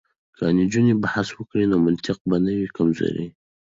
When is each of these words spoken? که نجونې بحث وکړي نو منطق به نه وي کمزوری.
که 0.37 0.43
نجونې 0.57 0.93
بحث 1.03 1.27
وکړي 1.33 1.65
نو 1.71 1.77
منطق 1.85 2.17
به 2.29 2.37
نه 2.45 2.51
وي 2.57 2.67
کمزوری. 2.75 3.27